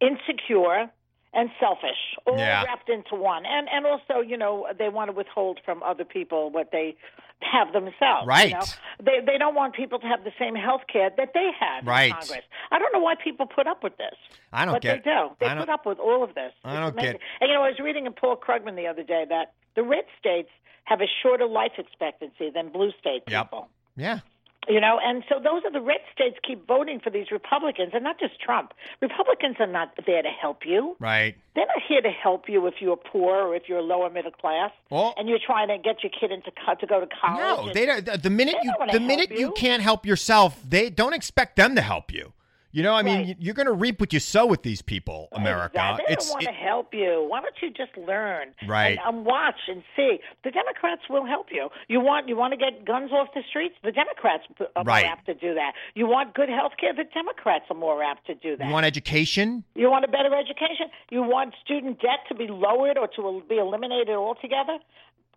[0.00, 0.90] insecure,
[1.32, 2.64] and selfish, all Yeah.
[2.64, 3.46] wrapped into one.
[3.46, 6.96] And and also, you know, they want to withhold from other people what they
[7.40, 8.26] have themselves.
[8.26, 8.50] Right.
[8.50, 8.64] You know?
[9.02, 12.10] They they don't want people to have the same health care that they have Right.
[12.10, 12.44] in Congress.
[12.70, 14.14] I don't know why people put up with this.
[14.52, 15.30] I don't but get- they do.
[15.38, 16.52] They I put up with all of this.
[16.64, 19.24] I don't get- And you know, I was reading in Paul Krugman the other day
[19.30, 20.50] that the red states
[20.84, 23.54] have a shorter life expectancy than blue state Yep.
[24.00, 24.20] Yeah.
[24.68, 28.04] You know, and so those are the red states keep voting for these Republicans, and
[28.04, 28.72] not just Trump.
[29.00, 30.96] Republicans are not there to help you.
[31.00, 31.34] Right.
[31.54, 34.70] They're not here to help you if you're poor or if you're lower middle class,
[34.90, 37.38] Well- and you're trying to get your kid into co- to go to college.
[37.40, 38.04] No, and- they don't.
[38.04, 39.52] the- The minute you the minute you you.
[39.52, 42.32] can't help yourself, they don't expect them to help you.
[42.72, 43.36] You know, I mean, Right.
[43.40, 45.74] you're going to reap what you sow with these people, America.
[45.74, 46.04] Exactly.
[46.06, 47.26] They It's don't want it- to help you.
[47.28, 48.54] Why don't you just learn?
[48.66, 48.90] Right.
[48.98, 50.20] And um, watch and see.
[50.44, 51.68] The Democrats will help you.
[51.88, 53.74] You want you want to get guns off the streets?
[53.82, 54.44] The Democrats
[54.76, 55.04] are Right.
[55.04, 55.72] more apt to do that.
[55.94, 56.92] You want good health care?
[56.94, 58.66] The Democrats are more apt to do that.
[58.68, 59.64] you want education?
[59.74, 60.86] You want a better education?
[61.10, 64.78] You want student debt to be lowered or to be eliminated altogether?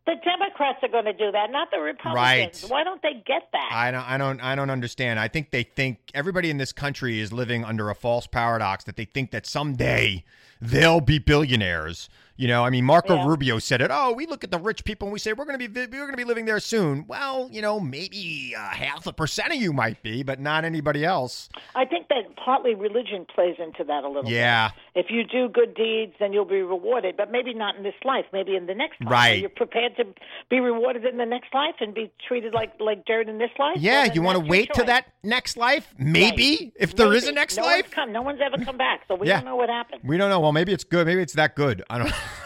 [0.06, 2.64] The Democrats are going to do that, not the Republicans.
[2.64, 2.64] Right.
[2.70, 3.70] Why don't they get that?
[3.72, 5.18] I don't, I don't, I don't understand.
[5.20, 8.98] I think they think everybody in this country is living under a false paradox that
[8.98, 10.26] they think that someday
[10.60, 12.10] they'll be billionaires.
[12.36, 13.28] You know, I mean, Marco Yeah.
[13.28, 13.92] Rubio said it.
[13.94, 15.88] Oh, we look at the rich people and we say we're going to be we're
[15.88, 17.06] going to be living there soon.
[17.08, 21.06] Well, you know, maybe uh, half a percent of you might be, but not anybody
[21.06, 21.48] else.
[21.76, 24.72] I think that partly religion plays into that a little Yeah.
[24.93, 24.93] bit.
[24.96, 28.26] If you do good deeds, then you'll be rewarded, but maybe not in this life,
[28.32, 29.10] maybe in the next life.
[29.12, 29.30] Right.
[29.32, 30.06] Are you prepared to
[30.52, 33.78] be rewarded in the next life and be treated like like dirt in this life?
[33.78, 35.88] Yeah, Well, you want to wait to that next life?
[35.98, 37.86] Maybe if there is a next no life.
[37.86, 39.38] One's come, no one's ever come back, so we Yeah.
[39.38, 40.02] don't know what happened.
[40.04, 40.40] We don't know.
[40.40, 41.08] Well, maybe it's good.
[41.08, 41.84] Maybe it's that good.
[41.90, 42.14] I don't.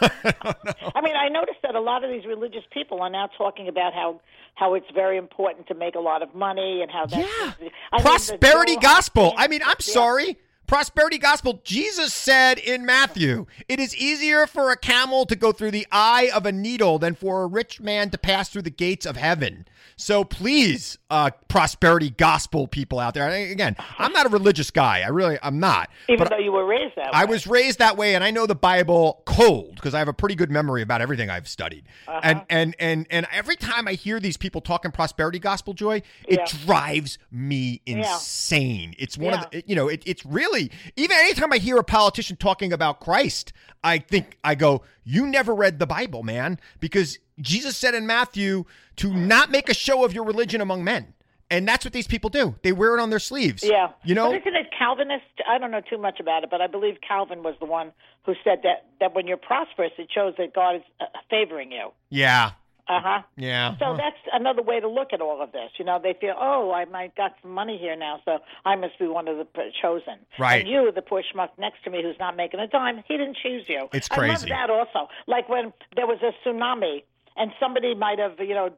[0.94, 3.92] I mean, I noticed that a lot of these religious people are now talking about
[3.92, 4.20] how
[4.54, 7.52] how it's very important to make a lot of money and how that's Yeah.
[7.92, 9.34] I mean, prosperity Joel gospel.
[9.36, 9.92] I mean, I'm Yeah.
[9.92, 10.38] sorry.
[10.68, 11.62] Prosperity gospel.
[11.64, 16.30] Jesus said in Matthew, it is easier for a camel to go through the eye
[16.32, 19.66] of a needle than for a rich man to pass through the gates of heaven.
[20.00, 23.28] So please, uh, prosperity gospel people out there.
[23.28, 25.00] Again, I'm not a religious guy.
[25.00, 25.90] I really, I'm not.
[26.08, 27.10] Even But though you were raised that way.
[27.12, 30.12] I was raised that way, and I know the Bible cold because I have a
[30.12, 31.84] pretty good memory about everything I've studied.
[32.06, 32.20] Uh-huh.
[32.22, 36.38] And and and and every time I hear these people talking prosperity gospel joy, it
[36.38, 36.64] Yeah.
[36.64, 37.98] drives me Yeah.
[37.98, 38.94] insane.
[39.00, 39.40] It's one Yeah.
[39.42, 43.00] of the you know it, it's really even anytime I hear a politician talking about
[43.00, 48.06] Christ, I think I go, you never read the Bible, man, because Jesus said in
[48.06, 48.66] Matthew
[48.96, 51.14] to not make a show of your religion among men.
[51.50, 52.56] And that's what these people do.
[52.62, 53.64] They wear it on their sleeves.
[53.64, 53.92] Yeah.
[54.04, 54.30] You know?
[54.30, 55.24] But isn't it Calvinist?
[55.48, 57.92] I don't know too much about it, but I believe Calvin was the one
[58.26, 61.90] who said that, that when you're prosperous, it shows that God is uh, favoring you.
[62.10, 62.50] yeah.
[62.88, 63.22] Uh huh.
[63.36, 63.76] Yeah.
[63.78, 65.70] So that's another way to look at all of this.
[65.78, 68.98] You know, they feel, oh, I might got some money here now, so I must
[68.98, 69.46] be one of the
[69.82, 70.14] chosen.
[70.38, 70.62] Right.
[70.62, 73.36] And you, the poor schmuck next to me, who's not making a dime, he didn't
[73.42, 73.88] choose you.
[73.92, 74.48] It's I love crazy.
[74.48, 75.08] that also.
[75.26, 77.02] Like when there was a tsunami.
[77.38, 78.70] And somebody might have, you know,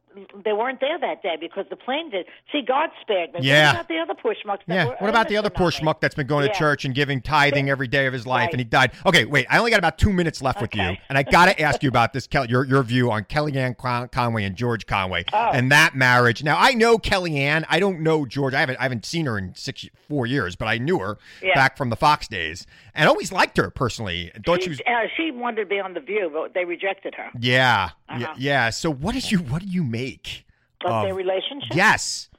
[0.45, 2.27] they weren't there that day because the plane did.
[2.53, 3.41] See, God spared me.
[3.43, 3.67] Yeah.
[3.67, 4.15] What about the other
[4.47, 4.65] mucks?
[4.67, 4.85] that Yeah.
[4.99, 6.53] What about the other poor schmuck that's been going Yeah.
[6.53, 8.53] to church and giving tithing every day of his life, Right.
[8.53, 8.93] and he died?
[9.07, 9.47] Okay, wait.
[9.51, 11.89] I only got about two minutes left with you, and I got to ask you
[11.89, 12.49] about this, Kelly.
[12.51, 15.51] Your your view on Kellyanne Con- Conway and George Conway Oh.
[15.53, 16.43] and that marriage.
[16.45, 17.65] Now I know Kellyanne.
[17.69, 18.55] I don't know George.
[18.55, 21.55] I haven't I haven't seen her in six four years, but I knew her Yeah.
[21.55, 24.31] back from the Fox days, and always liked her personally.
[24.45, 24.81] Thought she She, was.
[24.87, 27.31] uh, she wanted to be on the View, but they rejected her.
[27.39, 28.19] Yeah, Uh-huh.
[28.21, 28.71] yeah, yeah.
[28.71, 30.47] So what did you what do you make
[30.85, 31.75] Of their relationship?
[31.75, 32.30] Yes.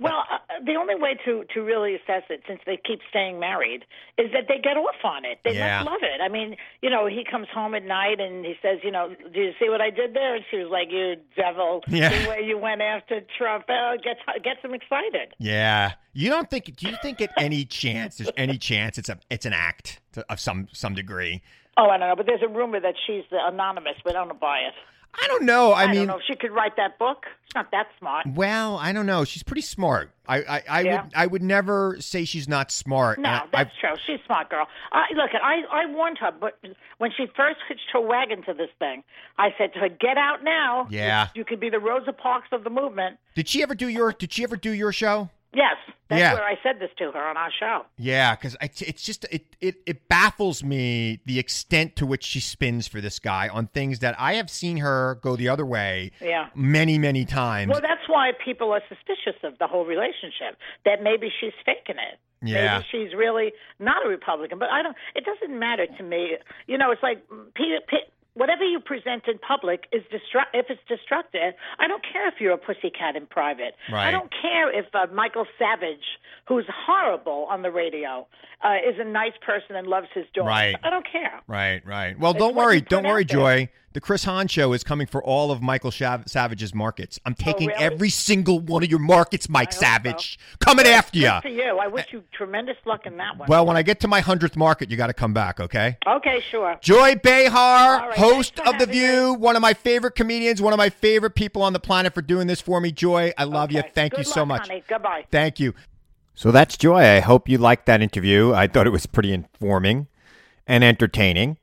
[0.00, 3.84] Well, uh, the only way to to really assess it, since they keep staying married,
[4.16, 5.40] is that they get off on it.
[5.44, 5.82] They Yeah.
[5.84, 6.20] must love it.
[6.22, 9.40] I mean, you know, he comes home at night and he says, you know, do
[9.40, 10.34] you see what I did there?
[10.36, 12.08] And she was like, you devil, Yeah.
[12.08, 15.34] the way you went after Trump, oh, gets gets him excited.
[15.38, 15.92] Yeah.
[16.14, 16.74] You don't think?
[16.76, 20.24] Do you think at any chance there's any chance it's a it's an act to,
[20.32, 21.42] of some some degree?
[21.76, 24.40] Oh, I don't know, but there's a rumor that she's the anonymous, but I don't
[24.40, 24.74] buy it.
[25.14, 25.72] I don't know.
[25.72, 27.24] I, I, mean, don't know she could write that book.
[27.44, 28.26] She's not that smart.
[28.34, 29.24] well, I don't know.
[29.24, 30.10] She's pretty smart.
[30.28, 31.02] I I, I Yeah.
[31.02, 33.18] would I would never say she's not smart.
[33.18, 33.90] No, And I- that's true.
[34.06, 34.66] She's a smart girl.
[34.92, 36.58] I look, I I warned her, but
[36.98, 39.02] when she first hitched her wagon to this thing,
[39.38, 40.86] I said to her, "Get out now.
[40.90, 41.28] Yeah.
[41.34, 44.32] you could be the Rosa Parks of the movement." did she ever do your Did
[44.32, 45.28] she ever do your show?
[45.52, 45.76] Yes,
[46.08, 46.34] that's Yeah.
[46.34, 47.84] where I said this to her on our show.
[47.96, 52.86] Yeah, because it's just it, it it baffles me the extent to which she spins
[52.86, 56.50] for this guy on things that I have seen her go the other way Yeah.
[56.54, 57.70] many many times.
[57.72, 60.56] Well, that's why people are suspicious of the whole relationship.
[60.84, 62.20] That maybe she's faking it.
[62.42, 62.78] Yeah.
[62.78, 64.58] Maybe she's really not a Republican.
[64.60, 64.96] But I don't.
[65.16, 66.36] It doesn't matter to me.
[66.68, 67.22] You know, it's like
[67.54, 67.80] Peter.
[67.88, 67.98] P-
[68.40, 71.52] Whatever you present in public is destru- if it's destructive.
[71.78, 73.74] I don't care if you're a pussycat in private.
[73.92, 74.08] Right.
[74.08, 76.06] I don't care if uh, Michael Savage,
[76.48, 78.26] who's horrible on the radio,
[78.64, 80.48] uh, is a nice person and loves his daughter.
[80.48, 80.74] Right.
[80.82, 81.38] I don't care.
[81.48, 82.18] Right, right.
[82.18, 83.26] Well, It's don't worry, don't worry.
[83.26, 83.68] Joy.
[83.92, 87.18] The Chris Hahn show is coming for all of Michael Shav- Savage's markets.
[87.26, 87.84] I'm oh, taking Oh, really?
[87.84, 90.38] every single one of your markets, Mike Savage.
[90.60, 91.30] Coming after you.
[91.42, 91.76] For you.
[91.78, 92.12] I wish eh.
[92.12, 93.48] you tremendous luck in that one.
[93.48, 95.96] Well, when I get to my hundredth market, you got to come back, okay?
[96.06, 96.76] okay, sure.
[96.80, 100.90] Joy Behar, right, host of The View, one of my favorite comedians, one of my
[100.90, 102.92] favorite people on the planet for doing this for me.
[102.92, 103.82] Joy, I love you.
[103.94, 104.68] Thank Good you so luck, much.
[104.68, 104.84] Honey.
[104.86, 105.26] Goodbye.
[105.32, 105.74] Thank you.
[106.34, 107.00] So that's Joy.
[107.00, 108.52] I hope you liked that interview.
[108.54, 110.06] I thought it was pretty informing
[110.66, 111.56] and entertaining.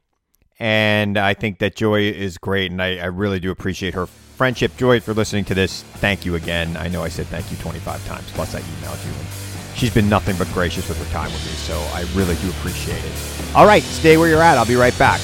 [0.59, 4.75] And I think that Joy is great, and I, I really do appreciate her friendship.
[4.75, 6.75] Joy, for listening to this, thank you again.
[6.77, 9.11] I know I said thank you 25 times, plus I emailed you.
[9.11, 9.27] And
[9.77, 13.03] she's been nothing but gracious with her time with me, so I really do appreciate
[13.03, 13.55] it.
[13.55, 14.57] All right, stay where you're at.
[14.57, 15.21] I'll be right back.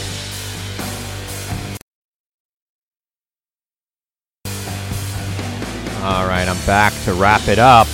[6.03, 7.87] All right, I'm back to wrap it up.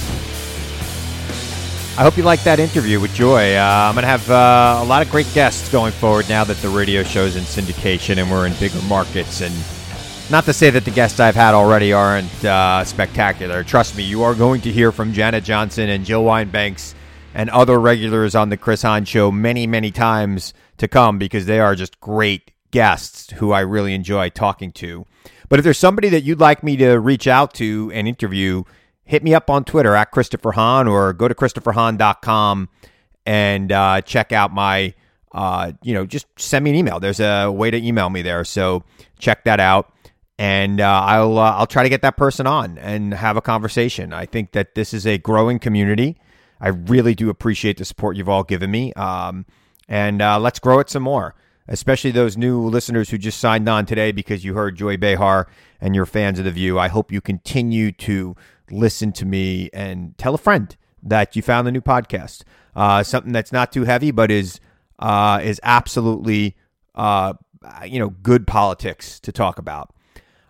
[2.00, 3.58] I hope you liked that interview with Joy.
[3.58, 6.56] Uh, I'm going to have uh, a lot of great guests going forward now that
[6.62, 9.42] the radio show's in syndication and we're in bigger markets.
[9.42, 9.54] And
[10.32, 13.66] not to say that the guests I've had already aren't uh, spectacular.
[13.66, 16.96] Trust me, you are going to hear from Janet Johnson and Jill Wine-Banks
[17.34, 21.60] and other regulars on the Chris Hahn show many, many times to come because they
[21.60, 25.06] are just great guests who I really enjoy talking to.
[25.50, 28.64] But if there's somebody that you'd like me to reach out to and interview,
[29.10, 32.70] hit me up on Twitter at Christopher Hahn or go to ChristopherHahn.com
[33.26, 34.94] and uh, check out my,
[35.32, 37.00] uh, you know, just send me an email.
[37.00, 38.44] There's a way to email me there.
[38.44, 38.84] So
[39.18, 39.92] check that out.
[40.38, 44.14] And uh, I'll uh, I'll try to get that person on and have a conversation.
[44.14, 46.16] I think that this is a growing community.
[46.62, 48.94] I really do appreciate the support you've all given me.
[48.94, 49.48] Um,
[49.88, 51.34] and uh, let's grow it some more,
[51.68, 55.48] especially those new listeners who just signed on today because you heard Joy Behar
[55.82, 56.78] and you're fans of The View.
[56.78, 58.36] I hope you continue to
[58.72, 62.44] listen to me and tell a friend that you found the new podcast.
[62.76, 64.60] Uh, something that's not too heavy, but is
[65.00, 66.56] uh, is absolutely
[66.96, 67.34] uh,
[67.86, 69.94] you know good politics to talk about.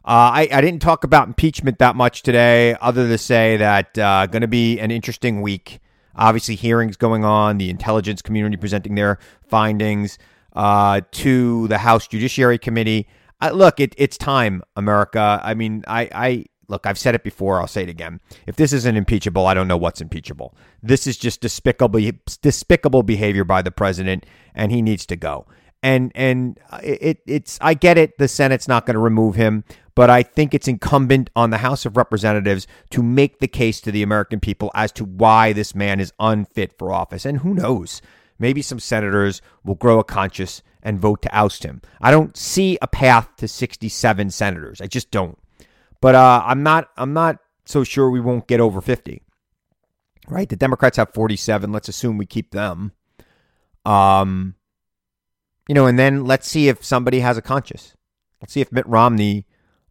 [0.05, 4.25] Uh, I, I didn't talk about impeachment that much today, other to say that uh,
[4.27, 5.79] going to be an interesting week.
[6.15, 10.17] Obviously, hearings going on, the intelligence community presenting their findings
[10.53, 13.07] uh, to the House Judiciary Committee.
[13.53, 15.39] Look, it, it's time, America.
[15.43, 16.85] I mean, I, I look.
[16.85, 17.59] I've said it before.
[17.59, 18.21] I'll say it again.
[18.47, 20.55] If this isn't impeachable, I don't know what's impeachable.
[20.81, 21.99] This is just despicable,
[22.41, 25.45] despicable behavior by the president, and he needs to go.
[25.81, 28.17] And and uh, it, it's I get it.
[28.17, 29.63] The Senate's not going to remove him,
[29.95, 33.91] but I think it's incumbent on the House of Representatives to make the case to
[33.91, 37.25] the American people as to why this man is unfit for office.
[37.25, 38.01] And who knows?
[38.37, 41.81] Maybe some senators will grow a conscience and vote to oust him.
[42.01, 44.81] I don't see a path to 67 senators.
[44.81, 45.37] I just don't.
[46.01, 46.89] But uh, I'm not.
[46.97, 49.21] I'm not so sure we won't get over 50.
[50.27, 50.47] Right?
[50.47, 51.71] The Democrats have 47.
[51.71, 52.91] Let's assume we keep them.
[53.85, 54.55] Um,
[55.67, 57.95] you know, and then let's see if somebody has a conscience.
[58.41, 59.45] Let's see if Mitt Romney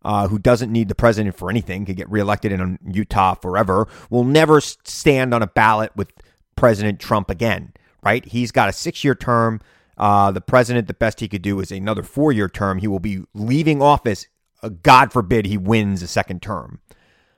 [0.04, 4.24] uh, who doesn't need the president for anything, could get reelected in Utah forever, will
[4.24, 6.12] never stand on a ballot with
[6.56, 8.24] President Trump again, right?
[8.24, 9.60] He's got a six year term.
[9.96, 12.78] Uh, the president, the best he could do is another four year term.
[12.78, 14.28] He will be leaving office.
[14.62, 16.80] Uh, God forbid he wins a second term.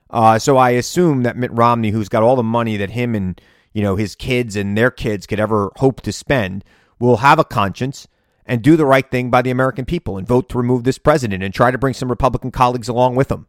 [0.09, 3.39] Uh, so I assume that Mitt Romney, who's got all the money that him and
[3.73, 6.63] you know his kids and their kids could ever hope to spend,
[6.99, 8.07] will have a conscience
[8.45, 11.43] and do the right thing by the American people and vote to remove this president
[11.43, 13.47] and try to bring some Republican colleagues along with him,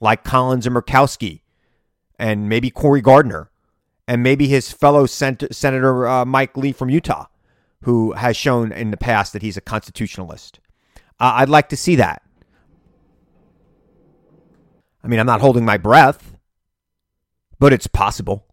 [0.00, 1.40] like Collins and Murkowski,
[2.18, 3.50] and maybe Cory Gardner,
[4.06, 7.26] and maybe his fellow Sen- Senator uh, Mike Lee from Utah,
[7.82, 10.60] who has shown in the past that he's a constitutionalist.
[11.18, 12.22] Uh, I'd like to see that.
[15.04, 16.34] I mean, I'm not holding my breath,
[17.58, 18.46] but it's possible.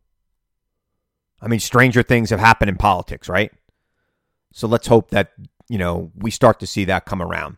[1.41, 3.51] I mean, stranger things have happened in politics, right?
[4.53, 5.31] So let's hope that
[5.71, 7.55] you know, we start to see that come around.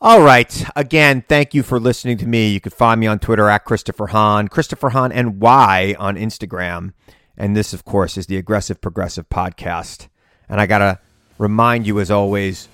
[0.00, 0.66] All right.
[0.74, 2.48] Again, thank you for listening to me.
[2.48, 6.92] You can find me on Twitter at Christopher Hahn, Christopher Hahn NY on Instagram.
[7.36, 10.08] And this, of course, is the Aggressive Progressive Podcast.
[10.48, 10.98] And I got to
[11.38, 12.68] remind you, as always,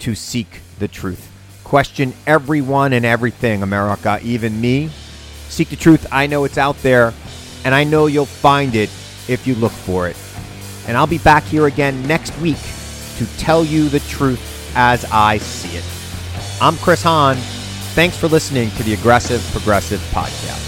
[0.00, 1.37] to seek the truth.
[1.68, 4.88] Question everyone and everything, America, even me.
[5.48, 6.06] Seek the truth.
[6.10, 7.12] I know it's out there,
[7.62, 8.88] and I know you'll find it
[9.28, 10.16] if you look for it.
[10.86, 12.56] And I'll be back here again next week
[13.18, 15.84] to tell you the truth as I see it.
[16.62, 17.36] I'm Chris Hahn.
[17.94, 20.67] Thanks for listening to the Aggressive Progressive Podcast.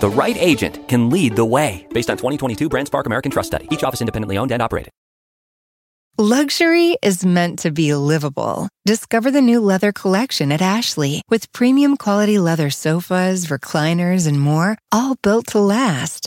[0.00, 1.86] The right agent can lead the way.
[1.92, 3.66] Based on 2022 BrandSpark American Trust Study.
[3.70, 4.92] Each office independently owned and operated.
[6.18, 8.70] Luxury is meant to be livable.
[8.86, 14.78] Discover the new leather collection at Ashley with premium quality leather sofas, recliners, and more,
[14.90, 16.26] all built to last.